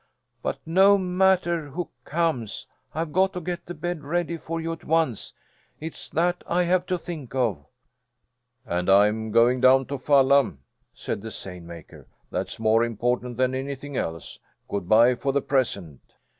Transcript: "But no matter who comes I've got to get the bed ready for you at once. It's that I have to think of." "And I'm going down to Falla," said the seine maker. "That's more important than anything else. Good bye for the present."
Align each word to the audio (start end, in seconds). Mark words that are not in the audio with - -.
"But 0.41 0.57
no 0.65 0.97
matter 0.97 1.67
who 1.67 1.91
comes 2.05 2.65
I've 2.91 3.13
got 3.13 3.33
to 3.33 3.39
get 3.39 3.67
the 3.67 3.75
bed 3.75 4.03
ready 4.03 4.35
for 4.35 4.59
you 4.59 4.71
at 4.73 4.83
once. 4.83 5.33
It's 5.79 6.09
that 6.09 6.43
I 6.47 6.63
have 6.63 6.87
to 6.87 6.97
think 6.97 7.35
of." 7.35 7.67
"And 8.65 8.89
I'm 8.89 9.29
going 9.29 9.61
down 9.61 9.85
to 9.85 9.99
Falla," 9.99 10.57
said 10.95 11.21
the 11.21 11.29
seine 11.29 11.59
maker. 11.67 12.07
"That's 12.31 12.57
more 12.59 12.83
important 12.83 13.37
than 13.37 13.53
anything 13.53 13.95
else. 13.95 14.39
Good 14.67 14.89
bye 14.89 15.13
for 15.13 15.31
the 15.33 15.41
present." 15.43 16.01